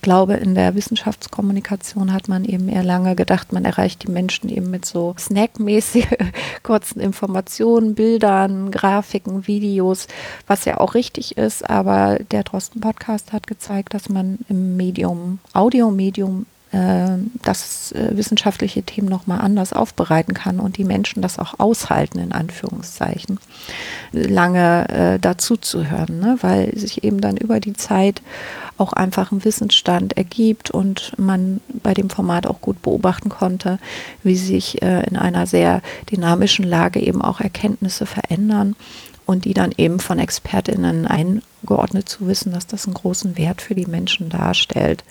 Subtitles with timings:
[0.00, 4.48] Ich glaube, in der Wissenschaftskommunikation hat man eben eher lange gedacht, man erreicht die Menschen
[4.48, 6.08] eben mit so snackmäßig
[6.62, 10.08] kurzen Informationen, Bildern, Grafiken, Videos,
[10.46, 11.68] was ja auch richtig ist.
[11.68, 18.82] Aber der Drosten Podcast hat gezeigt, dass man im Medium, Audiomedium, äh, das äh, wissenschaftliche
[18.82, 23.38] Themen nochmal anders aufbereiten kann und die Menschen das auch aushalten, in Anführungszeichen,
[24.12, 26.38] lange äh, dazu zu hören, ne?
[26.42, 28.22] weil sich eben dann über die Zeit
[28.78, 33.78] auch einfach ein Wissensstand ergibt und man bei dem Format auch gut beobachten konnte,
[34.22, 38.76] wie sich äh, in einer sehr dynamischen Lage eben auch Erkenntnisse verändern
[39.26, 43.74] und die dann eben von Expertinnen eingeordnet zu wissen, dass das einen großen Wert für
[43.74, 45.04] die Menschen darstellt.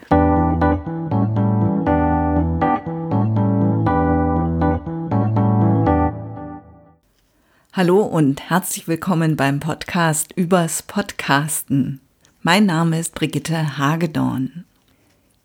[7.72, 12.02] Hallo und herzlich willkommen beim Podcast übers Podcasten.
[12.42, 14.66] Mein Name ist Brigitte Hagedorn.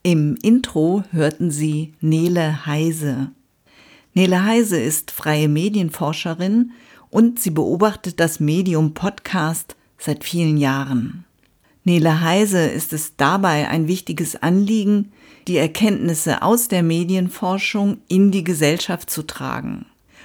[0.02, 3.30] Im Intro hörten Sie Nele Heise.
[4.14, 6.72] Nele Heise ist freie Medienforscherin
[7.10, 11.26] und sie beobachtet das Medium Podcast seit vielen Jahren.
[11.84, 15.12] Nele Heise ist es dabei ein wichtiges Anliegen,
[15.46, 19.84] die Erkenntnisse aus der Medienforschung in die Gesellschaft zu tragen.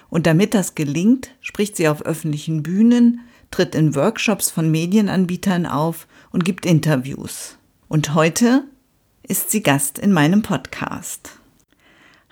[0.09, 3.21] Und damit das gelingt, spricht sie auf öffentlichen Bühnen,
[3.52, 7.57] tritt in Workshops von Medienanbietern auf und gibt Interviews.
[7.88, 8.63] Und heute
[9.23, 11.31] ist sie Gast in meinem Podcast.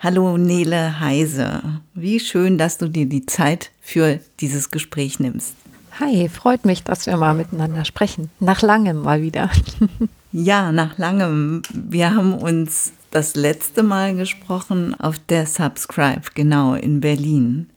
[0.00, 5.54] Hallo Nele Heise, wie schön, dass du dir die Zeit für dieses Gespräch nimmst.
[5.98, 8.30] Hi, freut mich, dass wir mal miteinander sprechen.
[8.38, 9.50] Nach langem mal wieder.
[10.32, 11.62] ja, nach langem.
[11.72, 17.68] Wir haben uns das letzte Mal gesprochen auf der Subscribe, genau, in Berlin.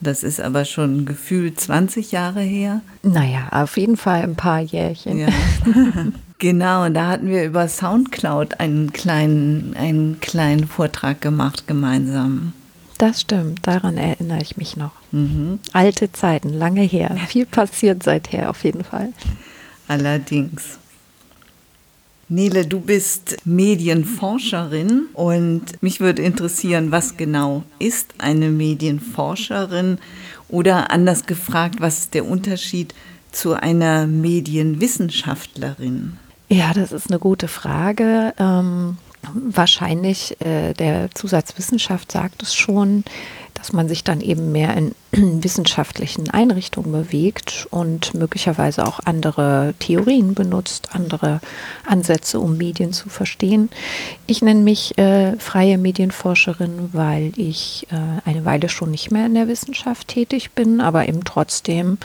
[0.00, 2.82] Das ist aber schon gefühlt 20 Jahre her.
[3.02, 5.18] Naja, auf jeden Fall ein paar Jährchen.
[5.18, 5.28] Ja.
[6.38, 12.52] genau, und da hatten wir über Soundcloud einen kleinen, einen kleinen Vortrag gemacht gemeinsam.
[12.98, 14.92] Das stimmt, daran erinnere ich mich noch.
[15.12, 15.58] Mhm.
[15.72, 17.16] Alte Zeiten, lange her.
[17.28, 19.12] Viel passiert seither auf jeden Fall.
[19.88, 20.78] Allerdings.
[22.30, 29.96] Nele, du bist Medienforscherin und mich würde interessieren, was genau ist eine Medienforscherin
[30.50, 32.94] oder anders gefragt, was ist der Unterschied
[33.32, 36.18] zu einer Medienwissenschaftlerin?
[36.50, 38.34] Ja, das ist eine gute Frage.
[38.38, 38.98] Ähm,
[39.32, 43.04] wahrscheinlich äh, der Zusatz Wissenschaft sagt es schon
[43.58, 44.94] dass man sich dann eben mehr in
[45.42, 51.40] wissenschaftlichen Einrichtungen bewegt und möglicherweise auch andere Theorien benutzt, andere
[51.84, 53.68] Ansätze, um Medien zu verstehen.
[54.26, 59.34] Ich nenne mich äh, freie Medienforscherin, weil ich äh, eine Weile schon nicht mehr in
[59.34, 61.98] der Wissenschaft tätig bin, aber eben trotzdem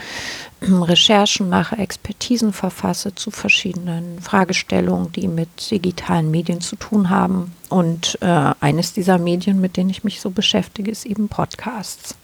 [0.62, 7.52] Recherchen mache, Expertisen verfasse zu verschiedenen Fragestellungen, die mit digitalen Medien zu tun haben.
[7.68, 12.14] Und äh, eines dieser Medien, mit denen ich mich so beschäftige, ist eben Podcasts.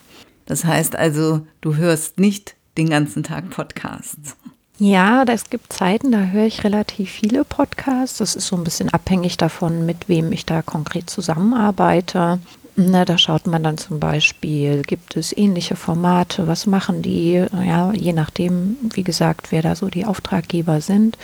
[0.46, 4.36] Das heißt also, du hörst nicht den ganzen Tag Podcasts.
[4.78, 8.18] Ja, es gibt Zeiten, da höre ich relativ viele Podcasts.
[8.18, 12.38] Das ist so ein bisschen abhängig davon, mit wem ich da konkret zusammenarbeite.
[12.82, 17.92] Na, da schaut man dann zum Beispiel, gibt es ähnliche Formate, was machen die, ja,
[17.92, 21.18] je nachdem, wie gesagt, wer da so die Auftraggeber sind.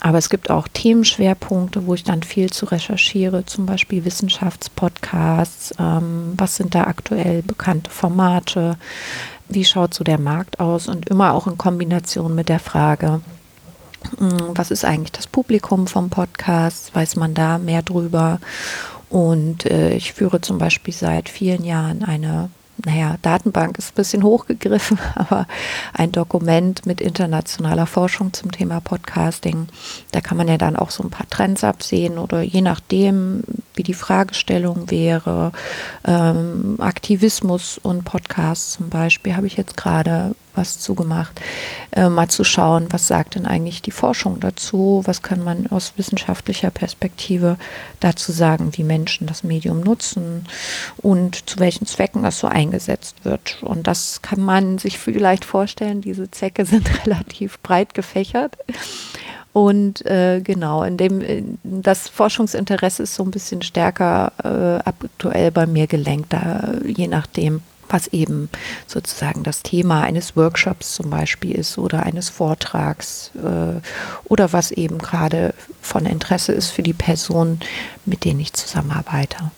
[0.00, 6.32] Aber es gibt auch Themenschwerpunkte, wo ich dann viel zu recherchiere, zum Beispiel Wissenschaftspodcasts, ähm,
[6.38, 8.78] was sind da aktuell bekannte Formate,
[9.50, 10.88] wie schaut so der Markt aus?
[10.88, 13.20] Und immer auch in Kombination mit der Frage,
[14.16, 18.40] hm, was ist eigentlich das Publikum vom Podcast, weiß man da mehr drüber
[19.10, 22.50] und äh, ich führe zum Beispiel seit vielen Jahren eine
[22.84, 25.46] naja, Datenbank ist ein bisschen hochgegriffen, aber
[25.92, 29.66] ein Dokument mit internationaler Forschung zum Thema Podcasting.
[30.12, 33.42] Da kann man ja dann auch so ein paar Trends absehen oder je nachdem,
[33.74, 35.52] wie die Fragestellung wäre,
[36.04, 41.40] ähm, Aktivismus und Podcasts zum Beispiel, habe ich jetzt gerade was zugemacht,
[41.92, 45.94] äh, mal zu schauen, was sagt denn eigentlich die Forschung dazu, was kann man aus
[45.96, 47.56] wissenschaftlicher Perspektive
[48.00, 50.44] dazu sagen, wie Menschen das Medium nutzen
[50.98, 53.62] und zu welchen Zwecken das so eingesetzt wird.
[53.62, 58.56] Und das kann man sich vielleicht vorstellen, diese Zwecke sind relativ breit gefächert.
[59.52, 65.50] Und äh, genau, in dem äh, das Forschungsinteresse ist so ein bisschen stärker äh, aktuell
[65.50, 68.48] bei mir gelenkt, da, je nachdem, was eben
[68.86, 73.80] sozusagen das Thema eines Workshops zum Beispiel ist oder eines Vortrags äh,
[74.24, 77.60] oder was eben gerade von Interesse ist für die Person,
[78.04, 79.50] mit denen ich zusammenarbeite.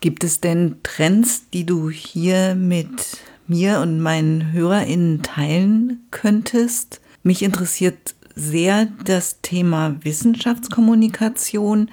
[0.00, 3.18] Gibt es denn Trends, die du hier mit
[3.48, 7.00] mir und meinen HörerInnen teilen könntest?
[7.22, 11.90] Mich interessiert sehr das Thema Wissenschaftskommunikation.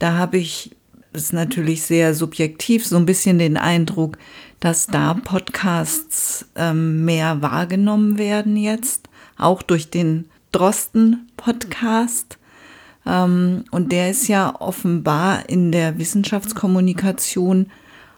[0.00, 0.72] Da habe ich
[1.12, 4.18] es natürlich sehr subjektiv so ein bisschen den Eindruck,
[4.60, 12.38] dass da Podcasts ähm, mehr wahrgenommen werden jetzt, auch durch den Drosten-Podcast.
[13.06, 17.70] Ähm, und der ist ja offenbar in der Wissenschaftskommunikation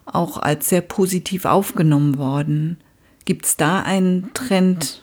[0.04, 2.78] auch als sehr positiv aufgenommen worden.
[3.24, 5.02] Gibt es da einen Trend?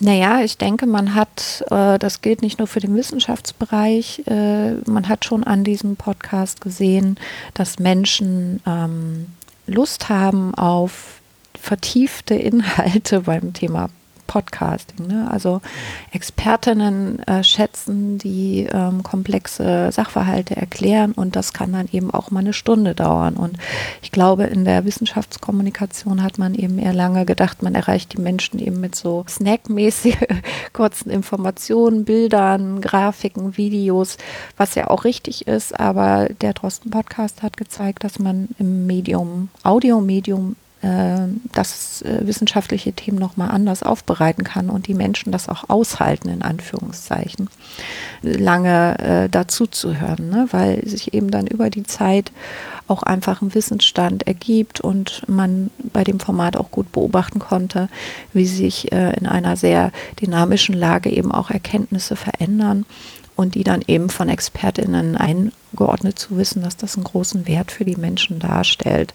[0.00, 5.08] Naja, ich denke, man hat, äh, das gilt nicht nur für den Wissenschaftsbereich, äh, man
[5.08, 7.16] hat schon an diesem Podcast gesehen,
[7.54, 9.26] dass Menschen ähm,
[9.66, 11.20] Lust haben auf
[11.58, 13.88] vertiefte Inhalte beim Thema
[14.26, 15.06] Podcasting.
[15.06, 15.28] Ne?
[15.30, 15.60] Also
[16.10, 22.40] Expertinnen äh, schätzen, die ähm, komplexe Sachverhalte erklären und das kann dann eben auch mal
[22.40, 23.34] eine Stunde dauern.
[23.34, 23.58] Und
[24.02, 28.58] ich glaube, in der Wissenschaftskommunikation hat man eben eher lange gedacht, man erreicht die Menschen
[28.58, 30.16] eben mit so snackmäßig
[30.72, 34.16] kurzen Informationen, Bildern, Grafiken, Videos,
[34.56, 35.78] was ja auch richtig ist.
[35.78, 42.92] Aber der Drosten Podcast hat gezeigt, dass man im Medium, Audiomedium äh, das äh, wissenschaftliche
[42.92, 47.48] Themen nochmal anders aufbereiten kann und die Menschen das auch aushalten, in Anführungszeichen,
[48.22, 50.48] lange äh, dazu zu hören, ne?
[50.50, 52.32] weil sich eben dann über die Zeit
[52.88, 57.88] auch einfach ein Wissensstand ergibt und man bei dem Format auch gut beobachten konnte,
[58.32, 62.84] wie sich äh, in einer sehr dynamischen Lage eben auch Erkenntnisse verändern
[63.36, 67.84] und die dann eben von Expertinnen eingeordnet zu wissen, dass das einen großen Wert für
[67.84, 69.14] die Menschen darstellt.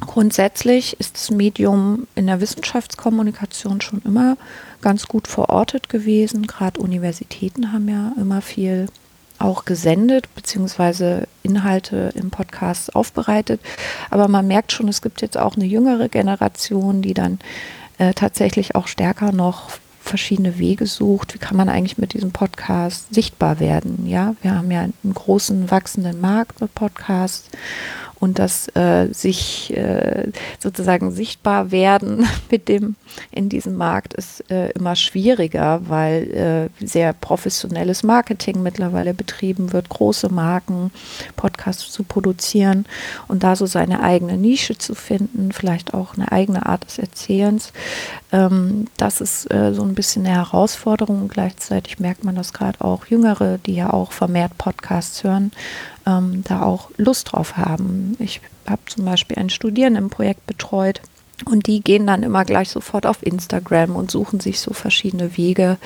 [0.00, 4.36] Grundsätzlich ist das Medium in der Wissenschaftskommunikation schon immer
[4.80, 6.46] ganz gut verortet gewesen.
[6.46, 8.86] Gerade Universitäten haben ja immer viel
[9.38, 13.60] auch gesendet, beziehungsweise Inhalte im Podcast aufbereitet.
[14.10, 17.38] Aber man merkt schon, es gibt jetzt auch eine jüngere Generation, die dann
[17.98, 19.70] äh, tatsächlich auch stärker noch
[20.00, 21.34] verschiedene Wege sucht.
[21.34, 24.06] Wie kann man eigentlich mit diesem Podcast sichtbar werden?
[24.06, 27.48] Ja, wir haben ja einen großen wachsenden Markt mit Podcasts
[28.20, 32.94] und das äh, sich äh, sozusagen sichtbar werden mit dem
[33.32, 39.88] in diesem Markt ist äh, immer schwieriger, weil äh, sehr professionelles Marketing mittlerweile betrieben wird,
[39.88, 40.92] große Marken,
[41.36, 42.84] Podcasts zu produzieren
[43.26, 47.72] und da so seine eigene Nische zu finden, vielleicht auch eine eigene Art des Erzählens.
[48.32, 51.28] Ähm, das ist äh, so ein bisschen eine Herausforderung.
[51.28, 55.52] Gleichzeitig merkt man das gerade auch Jüngere, die ja auch vermehrt Podcasts hören,
[56.06, 58.16] ähm, da auch Lust drauf haben.
[58.18, 61.00] Ich habe zum Beispiel ein Studierendenprojekt betreut.
[61.46, 65.78] Und die gehen dann immer gleich sofort auf Instagram und suchen sich so verschiedene Wege,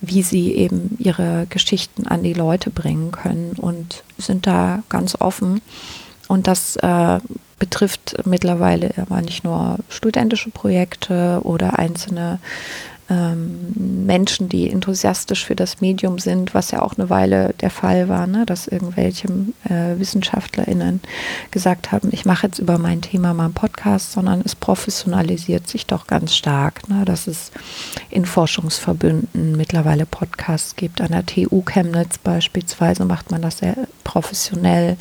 [0.00, 5.60] wie sie eben ihre Geschichten an die Leute bringen können und sind da ganz offen.
[6.28, 7.18] Und das äh,
[7.58, 12.38] betrifft mittlerweile aber nicht nur studentische Projekte oder einzelne
[13.10, 18.08] ähm, Menschen, die enthusiastisch für das Medium sind, was ja auch eine Weile der Fall
[18.08, 18.44] war, ne?
[18.44, 19.28] dass irgendwelche
[19.64, 21.00] äh, WissenschaftlerInnen
[21.50, 25.86] gesagt haben, ich mache jetzt über mein Thema mal einen Podcast, sondern es professionalisiert sich
[25.86, 27.06] doch ganz stark, ne?
[27.06, 27.50] dass es
[28.10, 31.00] in Forschungsverbünden mittlerweile Podcasts gibt.
[31.00, 34.98] An der TU Chemnitz beispielsweise macht man das sehr professionell.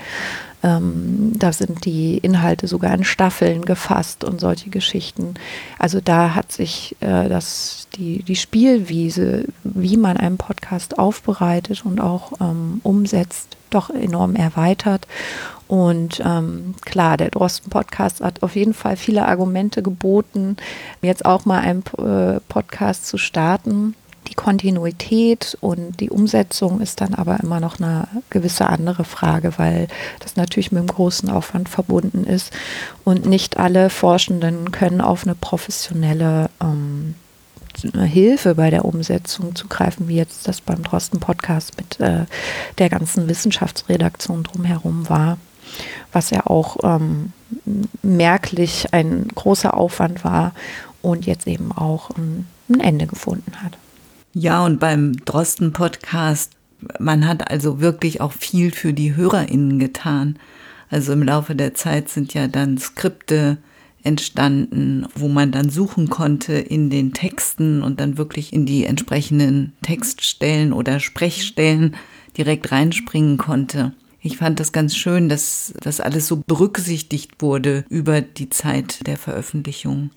[0.63, 5.35] Ähm, da sind die Inhalte sogar in Staffeln gefasst und solche Geschichten.
[5.77, 12.01] Also da hat sich äh, das, die, die Spielwiese, wie man einen Podcast aufbereitet und
[12.01, 15.07] auch ähm, umsetzt, doch enorm erweitert.
[15.67, 20.55] Und ähm, klar, der Drosten-Podcast hat auf jeden Fall viele Argumente geboten,
[21.01, 23.93] jetzt auch mal einen äh, Podcast zu starten
[24.37, 29.89] Kontinuität und die Umsetzung ist dann aber immer noch eine gewisse andere Frage, weil
[30.19, 32.53] das natürlich mit einem großen Aufwand verbunden ist
[33.03, 37.15] und nicht alle Forschenden können auf eine professionelle ähm,
[37.93, 42.25] Hilfe bei der Umsetzung zugreifen, wie jetzt das beim Drosten Podcast mit äh,
[42.77, 45.37] der ganzen Wissenschaftsredaktion drumherum war,
[46.11, 47.33] was ja auch ähm,
[48.03, 50.53] merklich ein großer Aufwand war
[51.01, 53.77] und jetzt eben auch ein, ein Ende gefunden hat.
[54.39, 56.51] Ja, und beim Drosten-Podcast,
[56.99, 60.37] man hat also wirklich auch viel für die HörerInnen getan.
[60.91, 63.57] Also im Laufe der Zeit sind ja dann Skripte
[64.03, 69.73] entstanden, wo man dann suchen konnte in den Texten und dann wirklich in die entsprechenden
[69.81, 71.95] Textstellen oder Sprechstellen
[72.37, 73.93] direkt reinspringen konnte.
[74.21, 79.17] Ich fand das ganz schön, dass das alles so berücksichtigt wurde über die Zeit der
[79.17, 80.11] Veröffentlichung.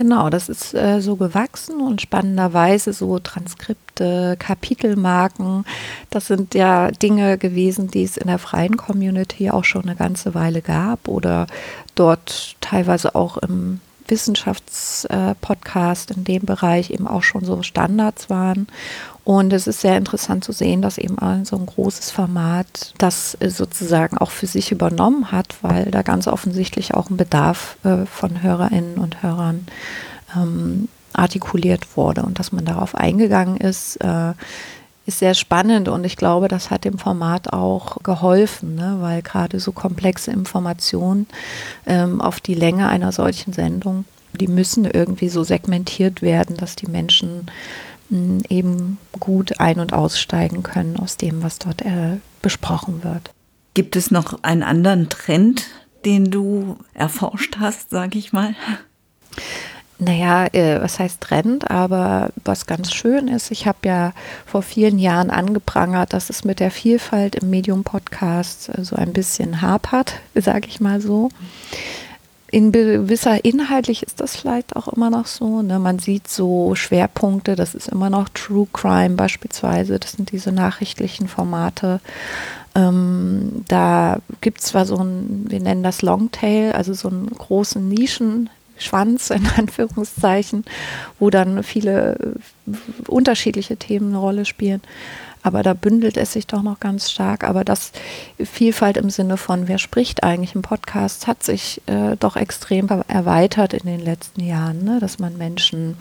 [0.00, 5.66] Genau, das ist äh, so gewachsen und spannenderweise so Transkripte, Kapitelmarken,
[6.08, 10.34] das sind ja Dinge gewesen, die es in der freien Community auch schon eine ganze
[10.34, 11.46] Weile gab oder
[11.96, 18.66] dort teilweise auch im Wissenschaftspodcasts in dem Bereich eben auch schon so Standards waren.
[19.24, 24.18] Und es ist sehr interessant zu sehen, dass eben so ein großes Format das sozusagen
[24.18, 28.98] auch für sich übernommen hat, weil da ganz offensichtlich auch ein Bedarf äh, von Hörerinnen
[28.98, 29.66] und Hörern
[30.36, 34.32] ähm, artikuliert wurde und dass man darauf eingegangen ist, äh,
[35.10, 38.98] ist sehr spannend und ich glaube, das hat dem Format auch geholfen, ne?
[39.00, 41.26] weil gerade so komplexe Informationen
[41.84, 46.86] ähm, auf die Länge einer solchen Sendung, die müssen irgendwie so segmentiert werden, dass die
[46.86, 47.50] Menschen
[48.08, 53.32] mh, hm, eben gut ein- und aussteigen können aus dem, was dort äh, besprochen wird.
[53.74, 55.66] Gibt es noch einen anderen Trend,
[56.04, 58.54] den du erforscht hast, sage ich mal?
[60.02, 64.12] Naja, äh, was heißt Trend, aber was ganz schön ist, ich habe ja
[64.46, 69.60] vor vielen Jahren angeprangert, dass es mit der Vielfalt im Medium-Podcast äh, so ein bisschen
[69.60, 71.28] hapert, sage ich mal so.
[72.50, 75.60] In gewisser inhaltlich ist das vielleicht auch immer noch so.
[75.62, 75.78] Ne?
[75.78, 81.28] Man sieht so Schwerpunkte, das ist immer noch True Crime beispielsweise, das sind diese nachrichtlichen
[81.28, 82.00] Formate.
[82.74, 87.86] Ähm, da gibt es zwar so ein, wir nennen das Longtail, also so einen großen
[87.86, 88.48] Nischen,
[88.80, 90.64] Schwanz in Anführungszeichen,
[91.18, 92.16] wo dann viele
[92.66, 94.82] äh, unterschiedliche Themen eine Rolle spielen.
[95.42, 97.44] Aber da bündelt es sich doch noch ganz stark.
[97.44, 97.92] Aber das
[98.38, 103.72] Vielfalt im Sinne von, wer spricht eigentlich im Podcast, hat sich äh, doch extrem erweitert
[103.72, 104.98] in den letzten Jahren, ne?
[105.00, 105.96] dass man Menschen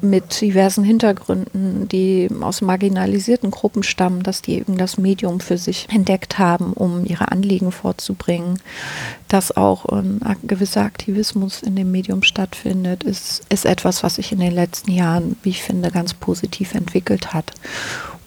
[0.00, 5.88] mit diversen Hintergründen, die aus marginalisierten Gruppen stammen, dass die eben das Medium für sich
[5.90, 8.60] entdeckt haben, um ihre Anliegen vorzubringen.
[9.28, 14.40] Dass auch ein gewisser Aktivismus in dem Medium stattfindet, ist, ist etwas, was sich in
[14.40, 17.52] den letzten Jahren, wie ich finde, ganz positiv entwickelt hat.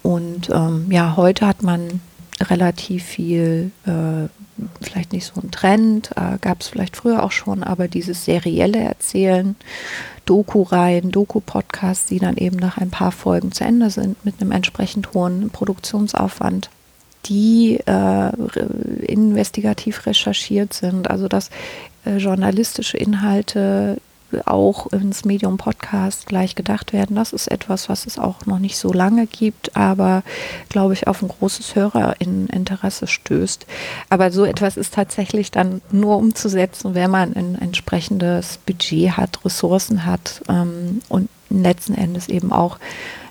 [0.02, 2.02] Und ähm, ja, heute hat man
[2.42, 4.28] relativ viel, äh,
[4.82, 8.80] vielleicht nicht so ein Trend, äh, gab es vielleicht früher auch schon, aber dieses serielle
[8.80, 9.56] Erzählen,
[10.26, 15.14] Doku-Reihen, Doku-Podcasts, die dann eben nach ein paar Folgen zu Ende sind mit einem entsprechend
[15.14, 16.70] hohen Produktionsaufwand,
[17.26, 18.30] die äh,
[19.06, 21.50] investigativ recherchiert sind, also dass
[22.06, 23.98] äh, journalistische Inhalte
[24.46, 27.16] auch ins Medium Podcast gleich gedacht werden.
[27.16, 30.24] Das ist etwas, was es auch noch nicht so lange gibt, aber
[30.70, 33.66] glaube ich auf ein großes Hörerinteresse stößt.
[34.10, 40.06] Aber so etwas ist tatsächlich dann nur umzusetzen, wenn man ein entsprechendes Budget hat, Ressourcen
[40.06, 42.80] hat ähm, und letzten Endes eben auch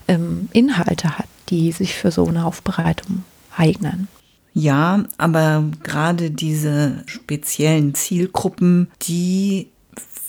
[0.08, 3.24] ähm, Inhalte hat, die sich für so eine Aufbereitung
[3.56, 4.08] eignen.
[4.54, 9.71] Ja, aber gerade diese speziellen Zielgruppen, die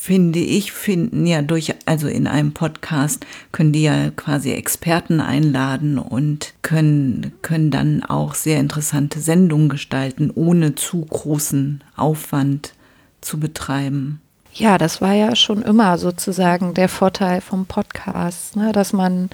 [0.03, 5.98] finde ich, finden ja durch, also in einem Podcast können die ja quasi Experten einladen
[5.98, 12.74] und können, können dann auch sehr interessante Sendungen gestalten, ohne zu großen Aufwand
[13.22, 14.19] zu betreiben.
[14.53, 18.74] Ja, das war ja schon immer sozusagen der Vorteil vom Podcast, ne?
[18.74, 19.29] dass man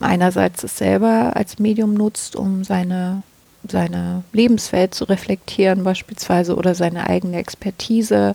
[0.00, 3.22] einerseits es selber als Medium nutzt, um seine
[3.70, 8.34] seine Lebenswelt zu reflektieren beispielsweise oder seine eigene Expertise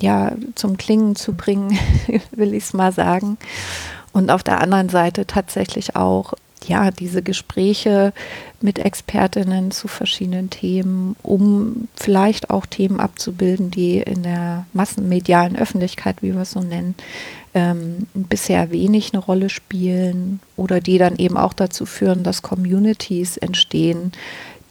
[0.00, 1.78] ja zum Klingen zu bringen,
[2.32, 3.38] will ich es mal sagen.
[4.12, 6.34] Und auf der anderen Seite tatsächlich auch
[6.66, 8.12] ja, diese Gespräche
[8.60, 16.22] mit Expertinnen zu verschiedenen Themen, um vielleicht auch Themen abzubilden, die in der massenmedialen Öffentlichkeit,
[16.22, 16.94] wie wir es so nennen,
[17.54, 23.36] ähm, bisher wenig eine Rolle spielen oder die dann eben auch dazu führen, dass Communities
[23.36, 24.12] entstehen,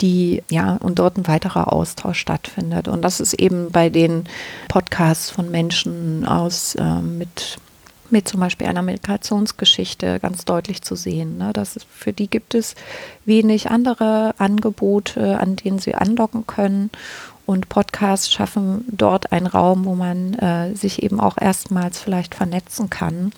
[0.01, 2.87] die, ja, und dort ein weiterer Austausch stattfindet.
[2.87, 4.25] Und das ist eben bei den
[4.67, 7.57] Podcasts von Menschen aus äh, mit
[8.11, 11.37] mit zum Beispiel einer Migrationsgeschichte ganz deutlich zu sehen.
[11.37, 11.51] Ne?
[11.53, 12.75] Das ist, für die gibt es
[13.25, 16.89] wenig andere Angebote, an denen sie andocken können.
[17.45, 22.89] Und Podcasts schaffen dort einen Raum, wo man äh, sich eben auch erstmals vielleicht vernetzen
[22.91, 23.31] kann.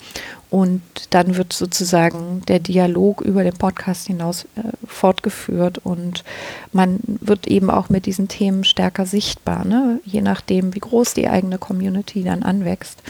[0.51, 0.81] Und
[1.11, 6.25] dann wird sozusagen der Dialog über den Podcast hinaus äh, fortgeführt und
[6.73, 10.01] man wird eben auch mit diesen Themen stärker sichtbar, ne?
[10.03, 13.01] je nachdem, wie groß die eigene Community dann anwächst.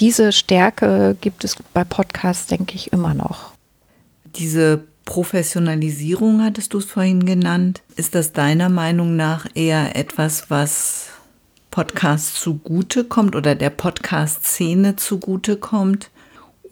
[0.00, 3.52] Diese Stärke gibt es bei Podcasts, denke ich, immer noch.
[4.36, 7.80] Diese Professionalisierung hattest du es vorhin genannt.
[7.96, 11.06] Ist das deiner Meinung nach eher etwas, was
[11.70, 16.10] Podcasts zugute kommt oder der Podcast-Szene zugute kommt?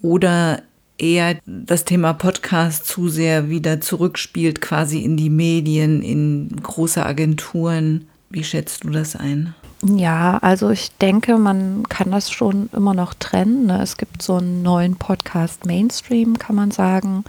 [0.01, 0.61] Oder
[0.97, 8.07] eher das Thema Podcast zu sehr wieder zurückspielt, quasi in die Medien, in große Agenturen?
[8.29, 9.55] Wie schätzt du das ein?
[9.83, 13.67] Ja, also ich denke, man kann das schon immer noch trennen.
[13.67, 13.81] Ne?
[13.81, 17.23] Es gibt so einen neuen Podcast Mainstream, kann man sagen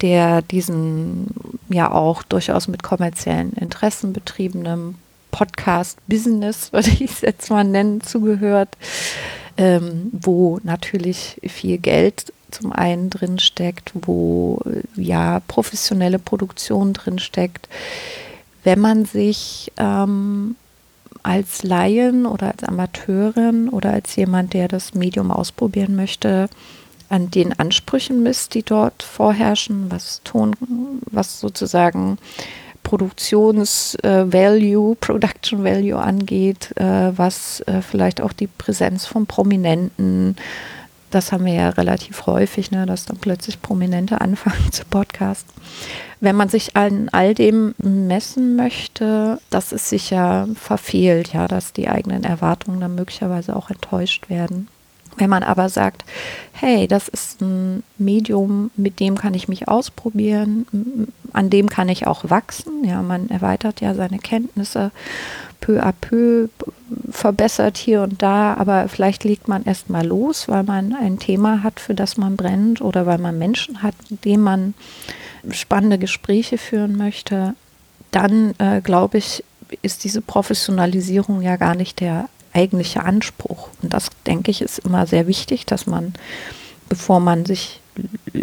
[0.00, 1.28] der diesen
[1.68, 4.96] ja auch durchaus mit kommerziellen Interessen betriebenen
[5.30, 8.76] Podcast-Business, würde ich es jetzt mal nennen, zugehört.
[9.60, 14.62] Ähm, wo natürlich viel Geld zum einen drin steckt, wo
[14.96, 17.68] ja professionelle Produktion drin steckt.
[18.64, 20.56] Wenn man sich ähm,
[21.22, 26.48] als Laien oder als Amateurin oder als jemand, der das Medium ausprobieren möchte,
[27.10, 30.56] an den Ansprüchen misst, die dort vorherrschen, was Ton,
[31.10, 32.16] was sozusagen
[32.90, 40.34] Produktions-Value, äh, Production Value angeht, äh, was äh, vielleicht auch die Präsenz von Prominenten,
[41.12, 45.52] das haben wir ja relativ häufig, ne, dass dann plötzlich Prominente anfangen zu podcasten.
[46.18, 51.88] Wenn man sich an all dem messen möchte, das ist sicher verfehlt, ja, dass die
[51.88, 54.66] eigenen Erwartungen dann möglicherweise auch enttäuscht werden.
[55.16, 56.04] Wenn man aber sagt,
[56.52, 60.66] hey, das ist ein Medium, mit dem kann ich mich ausprobieren,
[61.32, 64.92] an dem kann ich auch wachsen, ja, man erweitert ja seine Kenntnisse
[65.60, 66.48] peu à peu,
[67.10, 71.62] verbessert hier und da, aber vielleicht legt man erst mal los, weil man ein Thema
[71.62, 74.74] hat, für das man brennt oder weil man Menschen hat, mit denen man
[75.50, 77.54] spannende Gespräche führen möchte,
[78.10, 79.44] dann äh, glaube ich,
[79.82, 83.68] ist diese Professionalisierung ja gar nicht der eigentliche Anspruch.
[83.82, 86.14] Und das, denke ich, ist immer sehr wichtig, dass man,
[86.88, 87.80] bevor man sich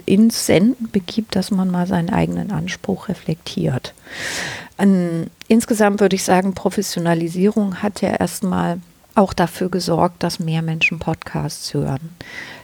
[0.06, 3.94] ins Senden begibt, dass man mal seinen eigenen Anspruch reflektiert.
[4.78, 8.80] An, insgesamt würde ich sagen, Professionalisierung hat ja erstmal
[9.16, 12.12] auch dafür gesorgt, dass mehr Menschen Podcasts hören.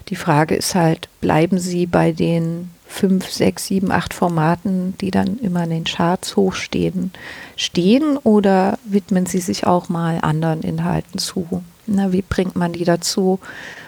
[0.09, 5.39] Die Frage ist halt, bleiben sie bei den fünf, sechs, sieben, acht Formaten, die dann
[5.39, 7.11] immer in den Charts hochstehen,
[7.55, 11.63] stehen oder widmen sie sich auch mal anderen Inhalten zu?
[11.87, 13.39] Na, wie bringt man die dazu,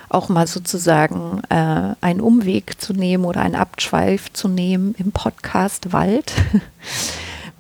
[0.10, 5.94] auch mal sozusagen äh, einen Umweg zu nehmen oder einen Abschweif zu nehmen im Podcast
[5.94, 6.34] Wald?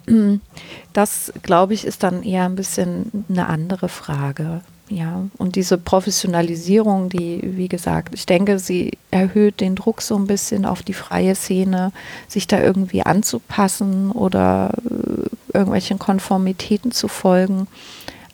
[0.93, 4.61] das, glaube ich, ist dann eher ein bisschen eine andere Frage.
[4.87, 10.27] Ja, und diese Professionalisierung, die, wie gesagt, ich denke, sie erhöht den Druck so ein
[10.27, 11.91] bisschen auf die freie Szene,
[12.27, 17.67] sich da irgendwie anzupassen oder äh, irgendwelchen Konformitäten zu folgen.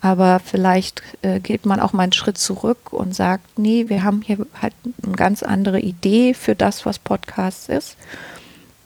[0.01, 4.21] Aber vielleicht äh, geht man auch mal einen Schritt zurück und sagt, nee, wir haben
[4.21, 7.95] hier halt eine ganz andere Idee für das, was Podcast ist.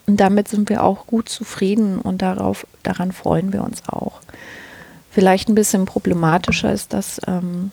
[0.08, 4.22] Und damit sind wir auch gut zufrieden und darauf, daran freuen wir uns auch.
[5.16, 7.72] Vielleicht ein bisschen problematischer ist, dass, ähm,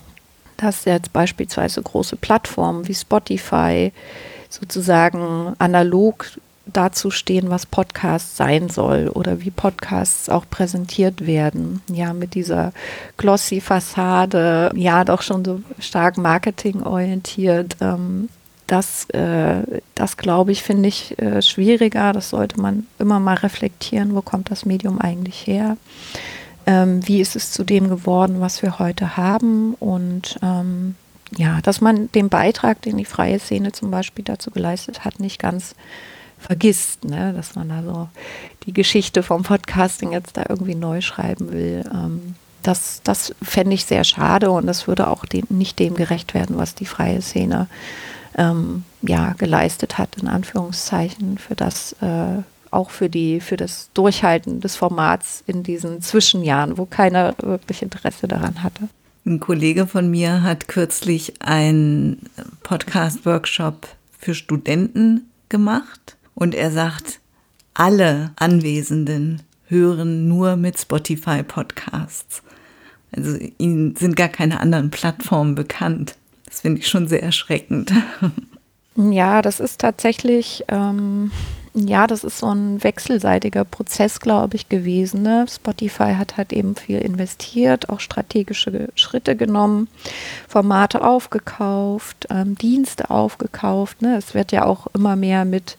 [0.58, 3.92] dass jetzt beispielsweise große Plattformen wie Spotify
[4.48, 6.26] sozusagen analog
[6.66, 11.82] dazu stehen, was Podcast sein soll oder wie Podcasts auch präsentiert werden.
[11.92, 12.72] Ja, mit dieser
[13.16, 17.76] glossy Fassade, ja, doch schon so stark marketingorientiert.
[17.80, 18.28] Ähm,
[18.68, 22.12] das, äh, das glaube ich, finde ich äh, schwieriger.
[22.12, 24.14] Das sollte man immer mal reflektieren.
[24.14, 25.76] Wo kommt das Medium eigentlich her?
[26.66, 30.94] Ähm, wie ist es zu dem geworden, was wir heute haben und ähm,
[31.36, 35.38] ja, dass man den Beitrag, den die freie Szene zum Beispiel dazu geleistet hat, nicht
[35.38, 35.74] ganz
[36.38, 37.32] vergisst, ne?
[37.32, 38.08] dass man da so
[38.66, 41.84] die Geschichte vom Podcasting jetzt da irgendwie neu schreiben will.
[41.92, 46.34] Ähm, das das fände ich sehr schade und das würde auch dem, nicht dem gerecht
[46.34, 47.66] werden, was die freie Szene
[48.36, 54.60] ähm, ja, geleistet hat, in Anführungszeichen, für das äh, auch für die, für das Durchhalten
[54.60, 58.88] des Formats in diesen Zwischenjahren, wo keiner wirklich Interesse daran hatte.
[59.24, 62.28] Ein Kollege von mir hat kürzlich einen
[62.62, 63.86] Podcast-Workshop
[64.18, 67.20] für Studenten gemacht und er sagt,
[67.74, 72.42] alle Anwesenden hören nur mit Spotify Podcasts.
[73.14, 76.16] Also ihnen sind gar keine anderen Plattformen bekannt.
[76.46, 77.92] Das finde ich schon sehr erschreckend.
[78.94, 81.30] Ja, das ist tatsächlich ähm,
[81.74, 85.22] ja, das ist so ein wechselseitiger Prozess, glaube ich, gewesen.
[85.22, 85.46] Ne?
[85.48, 89.88] Spotify hat halt eben viel investiert, auch strategische Schritte genommen,
[90.48, 94.02] Formate aufgekauft, ähm, Dienste aufgekauft.
[94.02, 94.16] Ne?
[94.16, 95.78] Es wird ja auch immer mehr mit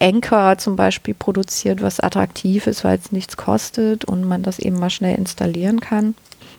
[0.00, 4.78] Anchor zum Beispiel produziert, was attraktiv ist, weil es nichts kostet und man das eben
[4.78, 6.14] mal schnell installieren kann.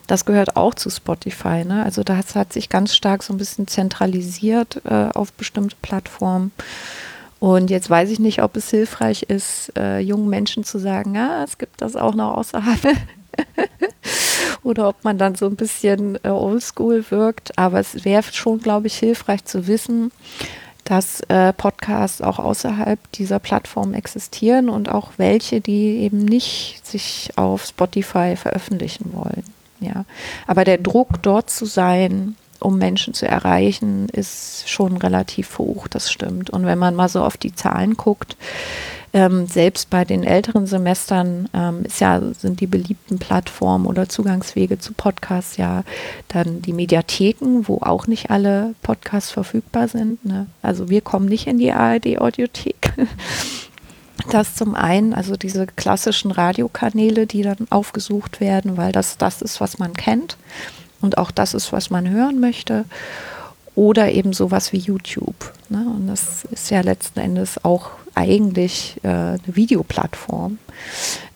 [0.06, 1.64] Das gehört auch zu Spotify.
[1.64, 1.84] Ne?
[1.84, 6.52] Also das hat sich ganz stark so ein bisschen zentralisiert äh, auf bestimmte Plattformen.
[7.42, 11.42] Und jetzt weiß ich nicht, ob es hilfreich ist, äh, jungen Menschen zu sagen, ja,
[11.42, 12.96] es gibt das auch noch außerhalb.
[14.62, 17.58] Oder ob man dann so ein bisschen äh, oldschool wirkt.
[17.58, 20.12] Aber es wäre schon, glaube ich, hilfreich zu wissen,
[20.84, 27.30] dass äh, Podcasts auch außerhalb dieser Plattform existieren und auch welche, die eben nicht sich
[27.34, 29.42] auf Spotify veröffentlichen wollen.
[29.80, 30.04] Ja.
[30.46, 36.10] Aber der Druck, dort zu sein, um Menschen zu erreichen, ist schon relativ hoch, das
[36.10, 36.50] stimmt.
[36.50, 38.36] Und wenn man mal so auf die Zahlen guckt,
[39.14, 44.78] Ähm, selbst bei den älteren Semestern ähm, ist ja, sind die beliebten Plattformen oder Zugangswege
[44.78, 45.84] zu Podcasts ja
[46.28, 50.24] dann die Mediatheken, wo auch nicht alle Podcasts verfügbar sind.
[50.24, 50.46] Ne?
[50.62, 52.94] Also wir kommen nicht in die ARD-Audiothek.
[54.30, 59.60] Das zum einen, also diese klassischen Radiokanäle, die dann aufgesucht werden, weil das das ist,
[59.60, 60.36] was man kennt
[61.02, 62.84] und auch das ist, was man hören möchte.
[63.74, 65.52] Oder eben sowas wie YouTube.
[65.68, 65.84] Ne?
[65.86, 70.58] Und das ist ja letzten Endes auch eigentlich äh, eine Videoplattform.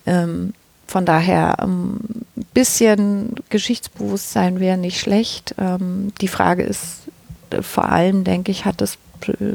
[0.05, 0.53] Ähm,
[0.87, 1.99] von daher ein
[2.37, 5.55] ähm, bisschen Geschichtsbewusstsein wäre nicht schlecht.
[5.59, 7.09] Ähm, die Frage ist
[7.51, 8.99] äh, vor allem, denke ich, hat es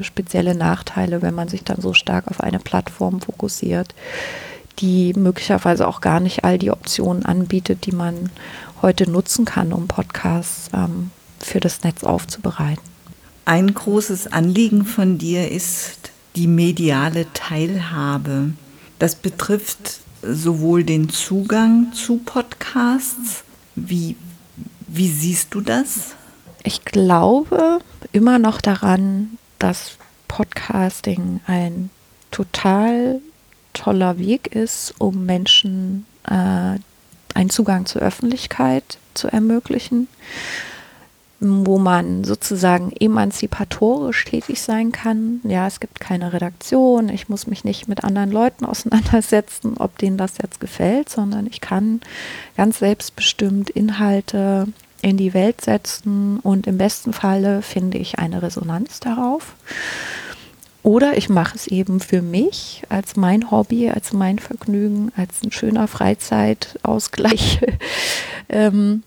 [0.01, 3.93] spezielle Nachteile, wenn man sich dann so stark auf eine Plattform fokussiert,
[4.79, 8.31] die möglicherweise auch gar nicht all die Optionen anbietet, die man
[8.81, 12.83] heute nutzen kann, um Podcasts ähm, für das Netz aufzubereiten.
[13.45, 18.51] Ein großes Anliegen von dir ist die mediale Teilhabe.
[18.99, 23.43] Das betrifft sowohl den Zugang zu Podcasts,
[23.75, 24.15] wie,
[24.87, 26.15] wie siehst du das?
[26.63, 27.79] Ich glaube
[28.11, 31.89] immer noch daran, dass Podcasting ein
[32.29, 33.19] total
[33.73, 36.77] toller Weg ist, um Menschen äh,
[37.35, 40.07] einen Zugang zur Öffentlichkeit zu ermöglichen,
[41.39, 45.41] wo man sozusagen emanzipatorisch tätig sein kann.
[45.43, 50.17] Ja, es gibt keine Redaktion, ich muss mich nicht mit anderen Leuten auseinandersetzen, ob denen
[50.17, 52.01] das jetzt gefällt, sondern ich kann
[52.57, 54.67] ganz selbstbestimmt Inhalte
[55.01, 59.55] in die Welt setzen und im besten Falle finde ich eine Resonanz darauf.
[60.83, 65.51] Oder ich mache es eben für mich als mein Hobby, als mein Vergnügen, als ein
[65.51, 67.61] schöner Freizeitausgleich.
[68.49, 69.03] ähm,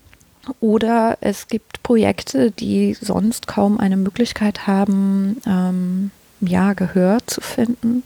[0.61, 6.11] oder es gibt Projekte, die sonst kaum eine Möglichkeit haben, ähm,
[6.41, 8.03] ja, Gehör zu finden.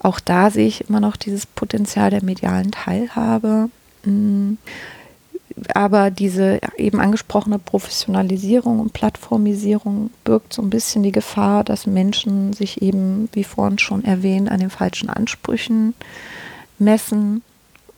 [0.00, 3.70] Auch da sehe ich immer noch dieses Potenzial der medialen Teilhabe.
[4.04, 4.58] Mhm
[5.74, 12.52] aber diese eben angesprochene Professionalisierung und Plattformisierung birgt so ein bisschen die Gefahr, dass Menschen
[12.52, 15.94] sich eben, wie vorhin schon erwähnt, an den falschen Ansprüchen
[16.78, 17.42] messen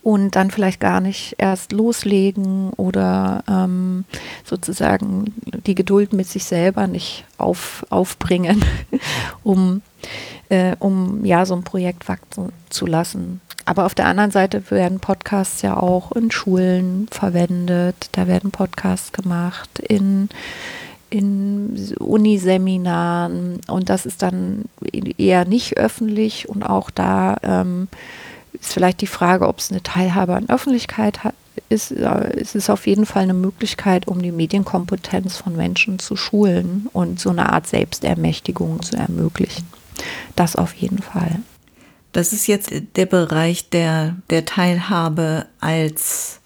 [0.02, 4.04] und dann vielleicht gar nicht erst loslegen oder ähm,
[4.44, 5.34] sozusagen
[5.66, 8.64] die Geduld mit sich selber nicht auf, aufbringen,
[9.42, 9.82] um,
[10.48, 13.40] äh, um ja so ein Projekt wachsen zu lassen.
[13.70, 18.08] Aber auf der anderen Seite werden Podcasts ja auch in Schulen verwendet.
[18.10, 20.28] Da werden Podcasts gemacht in,
[21.08, 23.60] in Uniseminaren.
[23.68, 24.64] Und das ist dann
[25.18, 26.48] eher nicht öffentlich.
[26.48, 27.86] Und auch da ähm,
[28.54, 31.34] ist vielleicht die Frage, ob es eine Teilhabe an Öffentlichkeit hat.
[31.68, 36.16] Ist, äh, ist es auf jeden Fall eine Möglichkeit, um die Medienkompetenz von Menschen zu
[36.16, 39.68] schulen und so eine Art Selbstermächtigung zu ermöglichen.
[40.34, 41.38] Das auf jeden Fall.
[42.12, 46.40] Das ist jetzt der Bereich der, der Teilhabe als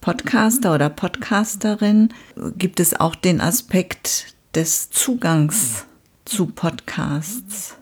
[0.00, 2.14] Podcaster oder Podcasterin.
[2.56, 5.84] Gibt es auch den Aspekt des Zugangs
[6.24, 7.76] zu Podcasts?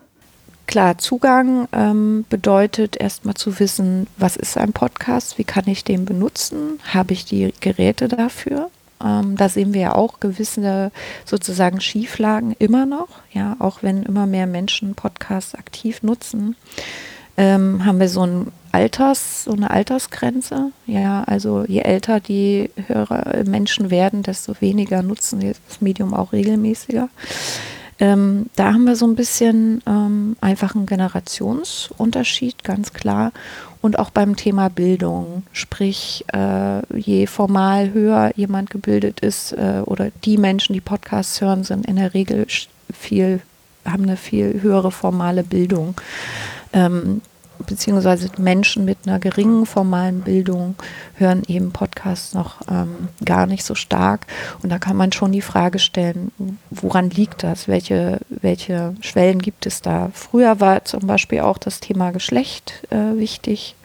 [0.67, 6.05] Klar, Zugang ähm, bedeutet erstmal zu wissen, was ist ein Podcast, wie kann ich den
[6.05, 8.71] benutzen, habe ich die Geräte dafür.
[9.03, 10.93] Ähm, da sehen wir ja auch gewisse
[11.25, 16.57] sozusagen Schieflagen immer noch, ja, auch wenn immer mehr Menschen Podcasts aktiv nutzen
[17.41, 20.73] ähm, haben wir so ein Alters, so eine Altersgrenze.
[20.87, 26.35] Ja, also je älter die Hörer Menschen werden, desto weniger nutzen sie das Medium auch
[26.35, 27.09] regelmäßiger.
[27.99, 33.33] Ähm, da haben wir so ein bisschen ähm, einfach einen Generationsunterschied, ganz klar.
[33.81, 40.11] Und auch beim Thema Bildung, sprich, äh, je formal höher jemand gebildet ist äh, oder
[40.25, 42.47] die Menschen, die Podcasts hören, sind in der Regel
[42.93, 43.41] viel,
[43.87, 45.95] haben eine viel höhere formale Bildung
[46.73, 47.23] ähm,
[47.67, 50.77] beziehungsweise Menschen mit einer geringen formalen Bildung
[51.15, 54.27] hören eben Podcasts noch ähm, gar nicht so stark.
[54.63, 56.31] Und da kann man schon die Frage stellen,
[56.71, 57.69] woran liegt das?
[57.69, 60.11] Welche, welche Schwellen gibt es da?
[60.15, 63.77] Früher war zum Beispiel auch das Thema Geschlecht äh, wichtig,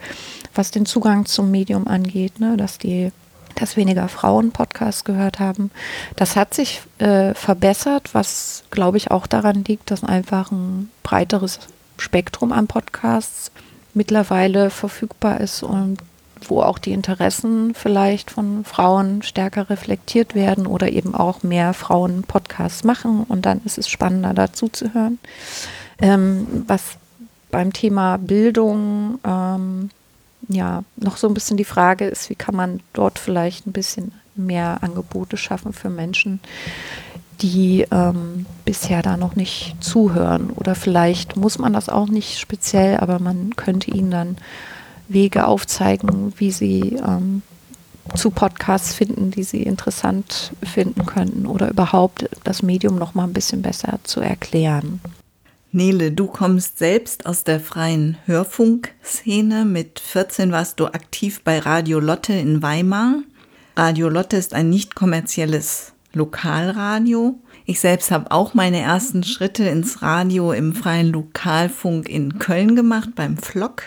[0.54, 2.56] was den Zugang zum Medium angeht, ne?
[2.56, 3.12] dass die
[3.56, 5.70] dass weniger Frauen Podcasts gehört haben.
[6.14, 11.58] Das hat sich äh, verbessert, was glaube ich auch daran liegt, dass einfach ein breiteres
[11.98, 13.50] Spektrum an Podcasts
[13.96, 15.98] mittlerweile verfügbar ist und
[16.48, 22.22] wo auch die Interessen vielleicht von Frauen stärker reflektiert werden oder eben auch mehr Frauen
[22.22, 25.18] Podcasts machen und dann ist es spannender dazu zu hören.
[25.98, 26.98] Ähm, was
[27.50, 29.90] beim Thema Bildung ähm,
[30.48, 34.12] ja noch so ein bisschen die Frage ist, wie kann man dort vielleicht ein bisschen
[34.34, 36.40] mehr Angebote schaffen für Menschen,
[37.40, 40.50] die ähm, bisher da noch nicht zuhören.
[40.50, 44.36] Oder vielleicht muss man das auch nicht speziell, aber man könnte ihnen dann
[45.08, 47.42] Wege aufzeigen, wie sie ähm,
[48.14, 53.32] zu Podcasts finden, die sie interessant finden könnten oder überhaupt das Medium noch mal ein
[53.32, 55.00] bisschen besser zu erklären.
[55.72, 59.64] Nele, du kommst selbst aus der freien Hörfunkszene.
[59.64, 63.16] Mit 14 warst du aktiv bei Radio Lotte in Weimar.
[63.76, 67.38] Radio Lotte ist ein nicht kommerzielles Lokalradio.
[67.64, 73.10] Ich selbst habe auch meine ersten Schritte ins Radio im freien Lokalfunk in Köln gemacht,
[73.14, 73.82] beim Flock.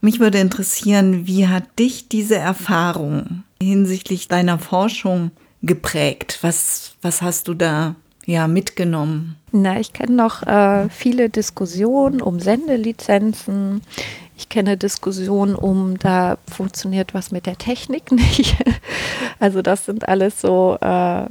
[0.00, 5.30] Mich würde interessieren, wie hat dich diese Erfahrung hinsichtlich deiner Forschung
[5.62, 6.38] geprägt?
[6.42, 9.36] Was, was hast du da ja mitgenommen?
[9.52, 13.82] Na, ich kenne noch äh, viele Diskussionen um Sendelizenzen.
[14.40, 18.56] Ich kenne Diskussionen um, da funktioniert was mit der Technik nicht.
[19.38, 21.26] Also das sind alles so, äh,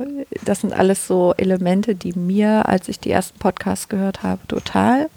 [0.45, 5.09] das sind alles so Elemente, die mir, als ich die ersten Podcasts gehört habe, total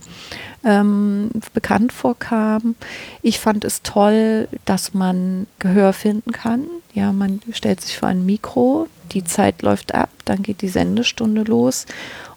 [0.64, 2.76] ähm, bekannt vorkam.
[3.20, 6.64] Ich fand es toll, dass man Gehör finden kann.
[6.94, 11.42] Ja, man stellt sich vor ein Mikro, die Zeit läuft ab, dann geht die Sendestunde
[11.42, 11.84] los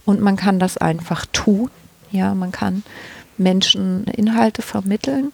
[0.03, 1.69] und man kann das einfach tun.
[2.11, 2.83] Ja, man kann
[3.37, 5.31] Menschen Inhalte vermitteln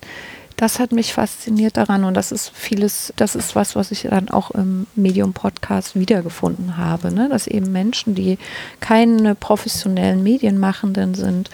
[0.62, 4.30] das hat mich fasziniert daran und das ist vieles, das ist was, was ich dann
[4.30, 7.30] auch im Medium-Podcast wiedergefunden habe, ne?
[7.30, 8.38] dass eben Menschen, die
[8.80, 11.50] keine professionellen Medienmachenden sind,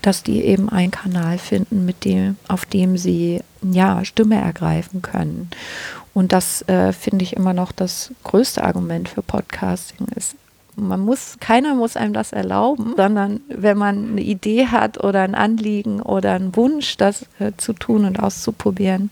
[0.00, 5.50] dass die eben einen Kanal finden, mit dem, auf dem sie ja Stimme ergreifen können.
[6.14, 10.34] Und das äh, finde ich immer noch das größte Argument für Podcasting ist
[10.76, 15.34] man muss, keiner muss einem das erlauben, sondern wenn man eine Idee hat oder ein
[15.34, 19.10] Anliegen oder einen Wunsch, das äh, zu tun und auszuprobieren,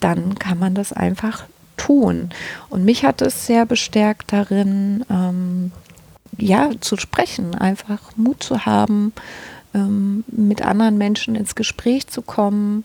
[0.00, 1.44] dann kann man das einfach
[1.76, 2.30] tun.
[2.68, 5.72] Und mich hat es sehr bestärkt darin, ähm,
[6.36, 9.12] ja, zu sprechen, einfach Mut zu haben,
[9.74, 12.84] ähm, mit anderen Menschen ins Gespräch zu kommen,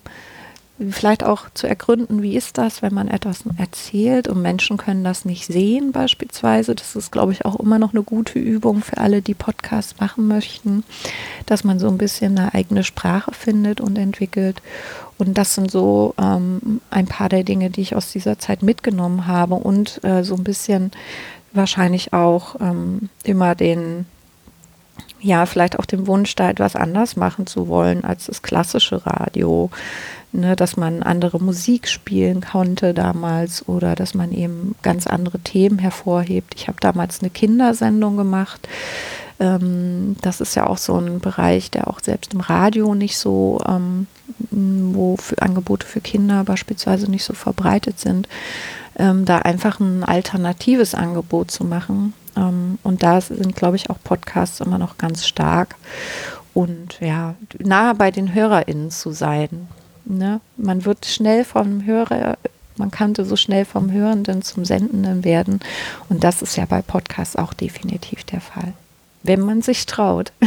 [0.91, 5.25] vielleicht auch zu ergründen, wie ist das, wenn man etwas erzählt und Menschen können das
[5.25, 6.75] nicht sehen beispielsweise.
[6.75, 10.27] Das ist, glaube ich, auch immer noch eine gute Übung für alle, die Podcasts machen
[10.27, 10.83] möchten,
[11.45, 14.61] dass man so ein bisschen eine eigene Sprache findet und entwickelt.
[15.17, 19.27] Und das sind so ähm, ein paar der Dinge, die ich aus dieser Zeit mitgenommen
[19.27, 20.91] habe und äh, so ein bisschen
[21.53, 24.05] wahrscheinlich auch ähm, immer den
[25.23, 29.69] ja, vielleicht auch den Wunsch, da etwas anders machen zu wollen als das klassische Radio
[30.33, 35.79] ne, dass man andere Musik spielen konnte damals oder dass man eben ganz andere Themen
[35.79, 36.53] hervorhebt.
[36.55, 38.67] Ich habe damals eine Kindersendung gemacht.
[39.39, 43.59] Ähm, das ist ja auch so ein Bereich, der auch selbst im Radio nicht so,
[43.67, 44.07] ähm,
[44.49, 48.27] wo für Angebote für Kinder beispielsweise nicht so verbreitet sind,
[48.97, 52.13] ähm, da einfach ein alternatives Angebot zu machen.
[52.35, 55.75] Ähm, und da sind, glaube ich, auch Podcasts immer noch ganz stark
[56.53, 59.67] und ja, nahe bei den HörerInnen zu sein.
[60.05, 60.41] Ne?
[60.57, 62.37] Man wird schnell vom Hörer,
[62.77, 65.59] man kannte so schnell vom Hörenden zum Sendenden werden.
[66.09, 68.73] Und das ist ja bei Podcasts auch definitiv der Fall.
[69.23, 70.31] Wenn man sich traut.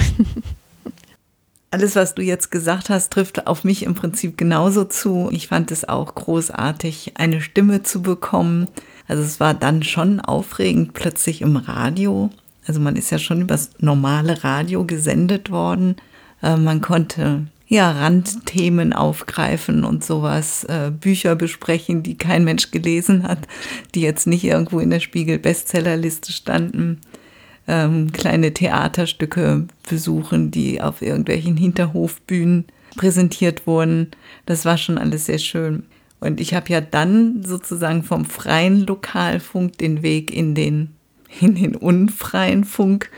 [1.71, 5.29] Alles, was du jetzt gesagt hast, trifft auf mich im Prinzip genauso zu.
[5.33, 8.69] Ich fand es auch großartig, eine Stimme zu bekommen.
[9.09, 12.31] Also es war dann schon aufregend plötzlich im Radio.
[12.66, 15.97] Also man ist ja schon übers normale Radio gesendet worden.
[16.42, 23.24] Äh, man konnte ja, Randthemen aufgreifen und sowas, äh, Bücher besprechen, die kein Mensch gelesen
[23.24, 23.48] hat,
[23.94, 27.00] die jetzt nicht irgendwo in der Spiegel-Bestsellerliste standen,
[27.66, 34.12] ähm, kleine Theaterstücke besuchen, die auf irgendwelchen Hinterhofbühnen präsentiert wurden.
[34.46, 35.85] Das war schon alles sehr schön.
[36.20, 40.94] Und ich habe ja dann sozusagen vom freien Lokalfunk den Weg in den,
[41.40, 43.11] in den unfreien Funk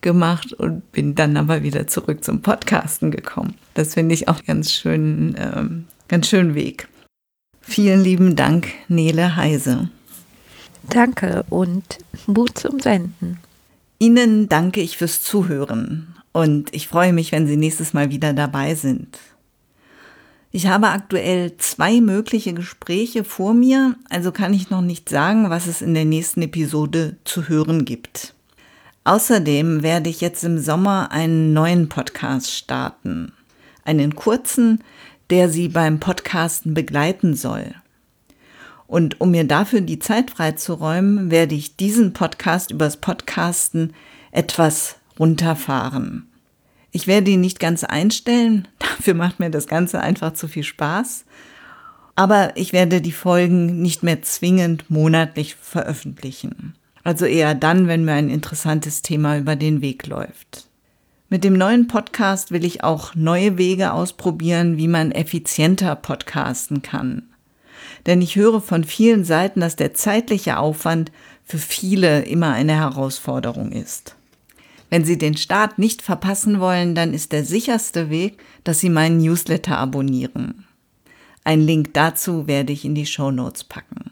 [0.00, 3.54] gemacht und bin dann aber wieder zurück zum Podcasten gekommen.
[3.74, 6.88] Das finde ich auch ganz schön, ähm, ganz schön Weg.
[7.60, 9.90] Vielen lieben Dank, Nele Heise.
[10.88, 13.38] Danke und Mut zum Senden.
[13.98, 18.74] Ihnen danke ich fürs Zuhören und ich freue mich, wenn Sie nächstes Mal wieder dabei
[18.74, 19.18] sind.
[20.52, 25.68] Ich habe aktuell zwei mögliche Gespräche vor mir, also kann ich noch nicht sagen, was
[25.68, 28.34] es in der nächsten Episode zu hören gibt.
[29.10, 33.32] Außerdem werde ich jetzt im Sommer einen neuen Podcast starten.
[33.84, 34.84] Einen kurzen,
[35.30, 37.74] der Sie beim Podcasten begleiten soll.
[38.86, 43.94] Und um mir dafür die Zeit freizuräumen, werde ich diesen Podcast übers Podcasten
[44.30, 46.28] etwas runterfahren.
[46.92, 51.24] Ich werde ihn nicht ganz einstellen, dafür macht mir das Ganze einfach zu viel Spaß.
[52.14, 56.76] Aber ich werde die Folgen nicht mehr zwingend monatlich veröffentlichen.
[57.02, 60.68] Also eher dann, wenn mir ein interessantes Thema über den Weg läuft.
[61.28, 67.22] Mit dem neuen Podcast will ich auch neue Wege ausprobieren, wie man effizienter podcasten kann.
[68.06, 71.12] Denn ich höre von vielen Seiten, dass der zeitliche Aufwand
[71.44, 74.16] für viele immer eine Herausforderung ist.
[74.88, 79.18] Wenn Sie den Start nicht verpassen wollen, dann ist der sicherste Weg, dass Sie meinen
[79.18, 80.66] Newsletter abonnieren.
[81.44, 84.10] Ein Link dazu werde ich in die Show Notes packen.